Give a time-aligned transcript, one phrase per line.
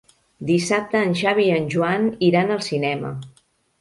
[0.51, 3.13] Dissabte en Xavi i en Joan iran al cinema.